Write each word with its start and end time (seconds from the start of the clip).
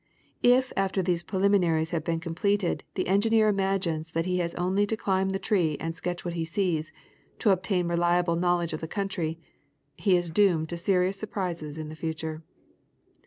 If 0.41 0.73
after 0.75 1.03
these 1.03 1.21
preliminaries 1.21 1.91
have 1.91 2.03
been 2.03 2.19
completed 2.19 2.83
the 2.95 3.05
engineer 3.07 3.47
imagines 3.47 4.13
that 4.13 4.25
he 4.25 4.39
has 4.39 4.55
only 4.55 4.87
to 4.87 4.97
climb 4.97 5.29
the 5.29 5.37
tree 5.37 5.77
and 5.79 5.95
sketch 5.95 6.25
what 6.25 6.33
he 6.33 6.43
sees, 6.43 6.91
to 7.37 7.51
obtain 7.51 7.87
reliable 7.87 8.35
knowledge 8.35 8.73
of 8.73 8.81
the 8.81 8.87
country, 8.87 9.39
he 9.95 10.17
is 10.17 10.31
doomed 10.31 10.69
to 10.69 10.77
serious 10.77 11.19
surprises 11.19 11.77
in 11.77 11.89
the 11.89 11.95
future. 11.95 12.41